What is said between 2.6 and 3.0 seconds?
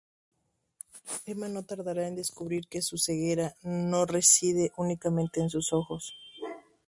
que su